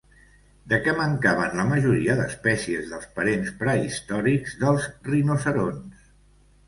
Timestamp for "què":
0.85-0.93